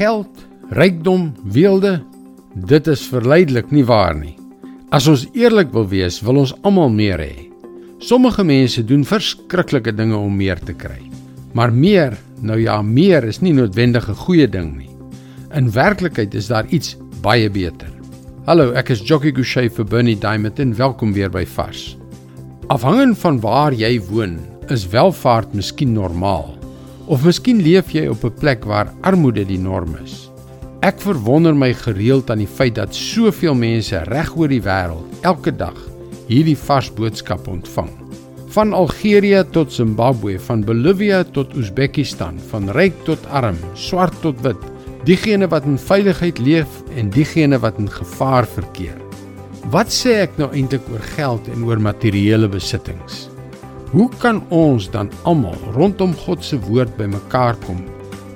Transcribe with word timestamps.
Geld, 0.00 0.46
rykdom, 0.72 1.26
weelde, 1.44 1.98
dit 2.54 2.86
is 2.88 3.02
verleidelik 3.04 3.68
nie 3.68 3.82
waar 3.84 4.14
nie. 4.16 4.32
As 4.96 5.04
ons 5.12 5.26
eerlik 5.36 5.74
wil 5.74 5.84
wees, 5.90 6.22
wil 6.24 6.38
ons 6.40 6.54
almal 6.64 6.88
meer 6.88 7.20
hê. 7.20 7.34
Sommige 8.00 8.40
mense 8.48 8.80
doen 8.88 9.02
verskriklike 9.04 9.92
dinge 9.92 10.16
om 10.16 10.38
meer 10.40 10.56
te 10.64 10.72
kry. 10.72 11.02
Maar 11.52 11.74
meer, 11.76 12.16
nou 12.40 12.56
ja, 12.56 12.78
meer 12.80 13.26
is 13.28 13.42
nie 13.44 13.52
noodwendig 13.52 14.08
'n 14.08 14.16
goeie 14.24 14.46
ding 14.48 14.70
nie. 14.78 14.88
In 15.52 15.68
werklikheid 15.70 16.34
is 16.34 16.48
daar 16.48 16.66
iets 16.72 16.96
baie 17.20 17.50
beter. 17.50 17.92
Hallo, 18.46 18.72
ek 18.72 18.88
is 18.96 19.04
Jockey 19.04 19.32
Gouchee 19.32 19.68
vir 19.68 19.84
Bernie 19.84 20.16
Diamond 20.16 20.58
en 20.58 20.76
welkom 20.76 21.12
weer 21.12 21.28
by 21.28 21.44
Vars. 21.44 21.98
Afhangend 22.68 23.18
van 23.18 23.40
waar 23.40 23.74
jy 23.74 24.00
woon, 24.00 24.38
is 24.70 24.88
welvaart 24.88 25.52
miskien 25.52 25.92
normaal. 25.92 26.59
Of 27.10 27.24
miskien 27.26 27.58
leef 27.58 27.88
jy 27.90 28.04
op 28.06 28.22
'n 28.24 28.38
plek 28.38 28.64
waar 28.64 28.92
armoede 29.02 29.42
die 29.44 29.58
norm 29.58 29.96
is. 29.98 30.30
Ek 30.80 31.00
verwonder 31.00 31.54
my 31.54 31.72
gereeld 31.74 32.30
aan 32.30 32.38
die 32.38 32.46
feit 32.46 32.74
dat 32.74 32.94
soveel 32.94 33.54
mense 33.54 33.98
reg 34.06 34.30
oor 34.36 34.48
die 34.48 34.62
wêreld 34.62 35.26
elke 35.26 35.50
dag 35.50 35.74
hierdie 36.28 36.56
vars 36.56 36.90
boodskap 36.94 37.48
ontvang. 37.48 37.90
Van 38.54 38.72
Algerië 38.72 39.42
tot 39.50 39.72
Zimbabwe, 39.72 40.38
van 40.38 40.62
Bolivia 40.64 41.24
tot 41.24 41.54
Oezbekistan, 41.56 42.38
van 42.50 42.70
ryk 42.70 42.94
tot 43.04 43.26
arm, 43.26 43.58
swart 43.74 44.14
tot 44.22 44.40
wit, 44.40 44.62
diegene 45.04 45.48
wat 45.48 45.64
in 45.64 45.78
veiligheid 45.78 46.38
leef 46.38 46.68
en 46.96 47.10
diegene 47.10 47.58
wat 47.58 47.78
in 47.78 47.90
gevaar 47.90 48.46
verkeer. 48.46 48.98
Wat 49.70 49.90
sê 49.90 50.22
ek 50.22 50.38
nou 50.38 50.52
eintlik 50.52 50.86
oor 50.92 51.02
geld 51.16 51.48
en 51.48 51.64
oor 51.64 51.80
materiële 51.80 52.48
besittings? 52.48 53.29
Hoe 53.90 54.06
kan 54.22 54.38
ons 54.54 54.84
dan 54.94 55.08
almal 55.26 55.56
rondom 55.74 56.12
God 56.14 56.44
se 56.46 56.54
woord 56.62 56.92
bymekaar 56.94 57.56
kom 57.64 57.80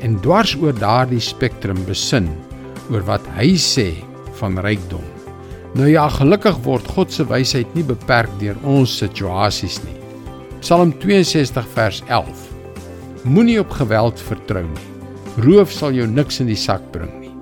en 0.03 0.17
dwars 0.25 0.57
oor 0.59 0.75
daardie 0.75 1.23
spektrum 1.23 1.79
besin 1.87 2.27
oor 2.91 3.07
wat 3.07 3.23
hy 3.37 3.53
sê 3.63 3.93
van 4.41 4.59
rykdom? 4.67 5.05
Nou 5.79 5.87
ja, 5.87 6.09
gelukkig 6.11 6.59
word 6.67 6.91
God 6.97 7.15
se 7.15 7.27
wysheid 7.31 7.71
nie 7.79 7.87
beperk 7.87 8.35
deur 8.43 8.59
ons 8.67 8.99
situasies 8.99 9.79
nie. 9.87 9.95
Psalm 10.59 10.91
62 10.99 11.71
vers 11.79 12.03
11. 12.09 12.45
Moenie 13.23 13.61
op 13.63 13.79
geweld 13.79 14.19
vertrou 14.27 14.67
nie. 14.67 14.91
Roof 15.47 15.71
sal 15.71 15.95
jou 15.95 16.11
niks 16.11 16.43
in 16.43 16.51
die 16.51 16.59
sak 16.59 16.83
bring 16.91 17.15
nie. 17.21 17.35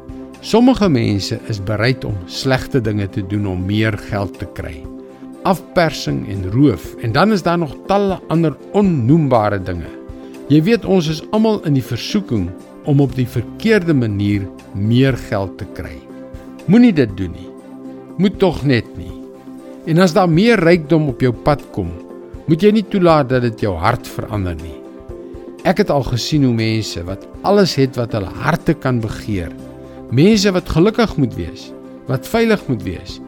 Sommige 0.44 0.92
mense 0.92 1.41
is 1.48 1.65
bereid 1.65 2.05
om 2.05 2.17
slegte 2.28 2.84
dinge 2.84 3.09
te 3.09 3.25
doen 3.25 3.55
om 3.56 3.69
meer 3.69 3.97
geld 4.11 4.37
te 4.37 4.48
kry 4.53 4.83
afpersing 5.48 6.25
en 6.31 6.51
roof 6.53 6.95
en 7.03 7.12
dan 7.12 7.33
is 7.33 7.43
daar 7.43 7.59
nog 7.59 7.75
talle 7.87 8.21
ander 8.29 8.57
onnoembare 8.73 9.59
dinge. 9.62 9.91
Jy 10.49 10.62
weet 10.67 10.84
ons 10.84 11.09
is 11.09 11.23
almal 11.31 11.61
in 11.69 11.77
die 11.79 11.84
versoeking 11.84 12.49
om 12.91 13.01
op 13.01 13.15
die 13.17 13.29
verkeerde 13.29 13.95
manier 13.95 14.47
meer 14.75 15.17
geld 15.29 15.57
te 15.59 15.67
kry. 15.77 15.97
Moenie 16.67 16.93
dit 16.95 17.11
doen 17.17 17.33
nie. 17.34 17.49
Moet 18.19 18.39
tog 18.39 18.62
net 18.67 18.87
nie. 18.99 19.11
En 19.87 19.99
as 20.03 20.15
daar 20.15 20.31
meer 20.31 20.61
rykdom 20.62 21.09
op 21.11 21.23
jou 21.23 21.33
pad 21.33 21.62
kom, 21.75 21.91
moet 22.47 22.62
jy 22.62 22.73
nie 22.75 22.87
toelaat 22.87 23.31
dat 23.33 23.47
dit 23.47 23.65
jou 23.67 23.75
hart 23.79 24.06
verander 24.06 24.55
nie. 24.59 24.79
Ek 25.67 25.79
het 25.83 25.91
al 25.95 26.05
gesien 26.06 26.45
hoe 26.47 26.55
mense 26.55 27.03
wat 27.06 27.27
alles 27.47 27.77
het 27.79 27.99
wat 27.99 28.15
hulle 28.19 28.31
harte 28.43 28.75
kan 28.75 28.99
begeer, 29.03 29.51
mense 30.11 30.51
wat 30.55 30.71
gelukkig 30.75 31.17
moet 31.23 31.34
wees, 31.39 31.69
wat 32.09 32.27
veilig 32.29 32.65
moet 32.69 32.83
wees, 32.87 33.21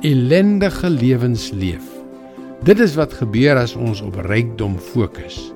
ellendige 0.00 0.90
lewens 0.90 1.50
leef. 1.50 1.84
Dit 2.64 2.80
is 2.80 2.94
wat 2.96 3.12
gebeur 3.16 3.58
as 3.60 3.74
ons 3.76 4.00
op 4.04 4.16
rykdom 4.24 4.78
fokus. 4.80 5.50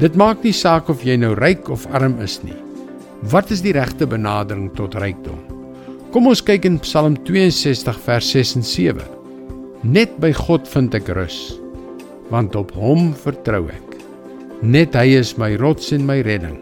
Dit 0.00 0.16
maak 0.20 0.42
nie 0.44 0.52
saak 0.56 0.90
of 0.92 1.04
jy 1.06 1.16
nou 1.20 1.32
ryk 1.38 1.70
of 1.72 1.86
arm 1.96 2.18
is 2.24 2.40
nie. 2.44 2.56
Wat 3.32 3.52
is 3.54 3.62
die 3.64 3.72
regte 3.76 4.08
benadering 4.08 4.70
tot 4.76 4.96
rykdom? 5.00 5.38
Kom 6.12 6.28
ons 6.28 6.42
kyk 6.44 6.66
in 6.68 6.80
Psalm 6.84 7.16
62 7.26 8.00
vers 8.06 8.32
6 8.36 8.56
en 8.60 8.66
7. 8.68 9.06
Net 9.84 10.12
by 10.20 10.32
God 10.36 10.68
vind 10.68 10.96
ek 10.96 11.08
rus, 11.16 11.38
want 12.32 12.56
op 12.56 12.72
Hom 12.76 13.12
vertrou 13.24 13.66
ek. 13.72 13.96
Net 14.64 14.96
Hy 14.96 15.16
is 15.20 15.34
my 15.40 15.54
rots 15.60 15.92
en 15.92 16.04
my 16.08 16.20
redding, 16.24 16.60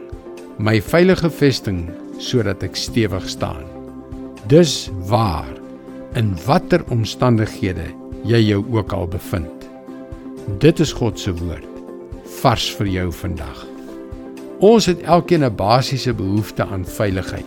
my 0.59 0.79
veilige 0.83 1.31
vesting 1.31 1.85
sodat 2.23 2.63
ek 2.67 2.79
stewig 2.79 3.27
staan. 3.31 3.67
Dis 4.51 4.91
waar 5.11 5.62
in 6.19 6.35
watter 6.47 6.83
omstandighede 6.93 7.87
jy 8.29 8.41
jou 8.45 8.61
ook 8.75 8.93
al 8.93 9.09
bevind. 9.09 9.69
Dit 10.61 10.81
is 10.83 10.93
God 10.93 11.21
se 11.21 11.33
woord 11.33 11.69
vars 12.43 12.67
vir 12.75 12.89
jou 12.91 13.09
vandag. 13.15 13.59
Ons 14.63 14.87
het 14.87 15.03
elkeen 15.03 15.45
'n 15.45 15.57
basiese 15.57 16.13
behoefte 16.15 16.65
aan 16.65 16.85
veiligheid. 16.85 17.47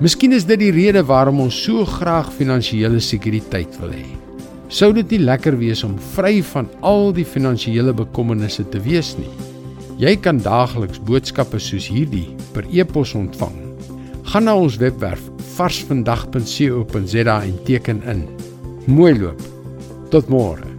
Miskien 0.00 0.32
is 0.32 0.44
dit 0.44 0.58
die 0.58 0.70
rede 0.70 1.04
waarom 1.04 1.40
ons 1.40 1.62
so 1.62 1.84
graag 1.84 2.32
finansiële 2.32 3.00
sekuriteit 3.00 3.78
wil 3.80 3.90
hê. 3.90 4.06
Sou 4.68 4.92
dit 4.92 5.10
nie 5.10 5.18
lekker 5.18 5.58
wees 5.58 5.84
om 5.84 5.98
vry 5.98 6.42
van 6.42 6.68
al 6.80 7.12
die 7.12 7.24
finansiële 7.24 7.92
bekommernisse 7.92 8.68
te 8.68 8.80
wees 8.80 9.16
nie? 9.18 9.30
Jy 9.98 10.16
kan 10.16 10.38
daagliks 10.38 11.00
boodskappe 11.00 11.58
soos 11.58 11.88
hierdie 11.88 12.34
per 12.52 12.64
e-pos 12.72 13.14
ontvang. 13.14 13.54
Gaan 14.24 14.44
na 14.44 14.56
ons 14.56 14.76
webwerf 14.76 15.33
varsvandag.co.za 15.56 17.42
en 17.42 17.58
teken 17.64 18.02
in. 18.10 18.28
Mooi 18.86 19.18
loop. 19.18 19.40
Tot 20.10 20.28
môre. 20.28 20.73